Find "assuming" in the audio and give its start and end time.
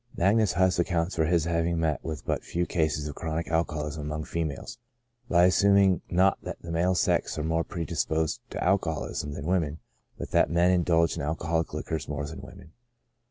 5.45-6.01